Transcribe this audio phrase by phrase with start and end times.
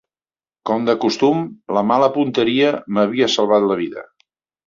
[0.69, 1.43] Com de costum,
[1.77, 4.07] la mala punteria m'havia salvat la vida